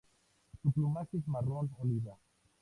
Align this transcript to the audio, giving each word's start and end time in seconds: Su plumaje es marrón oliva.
Su 0.63 0.71
plumaje 0.71 1.17
es 1.17 1.27
marrón 1.27 1.69
oliva. 1.77 2.17